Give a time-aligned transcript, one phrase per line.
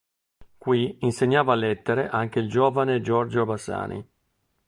[0.57, 4.03] Qui insegnava lettere anche il giovane Giorgio Bassani.